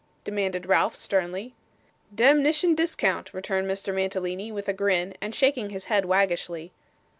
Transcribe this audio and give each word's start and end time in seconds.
demanded 0.23 0.65
Ralph, 0.65 0.95
sternly. 0.95 1.53
'Demnition 2.15 2.73
discount,' 2.73 3.31
returned 3.35 3.69
Mr. 3.69 3.93
Mantalini, 3.93 4.51
with 4.51 4.67
a 4.67 4.73
grin, 4.73 5.13
and 5.21 5.35
shaking 5.35 5.69
his 5.69 5.85
head 5.85 6.05
waggishly. 6.05 6.71